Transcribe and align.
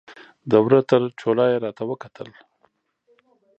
د 0.51 0.53
وره 0.65 0.81
تر 0.89 1.01
چوله 1.19 1.45
یې 1.51 1.57
راته 1.65 1.83
وکتل 1.91 2.29